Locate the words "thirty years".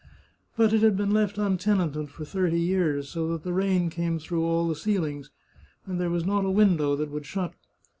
2.25-3.07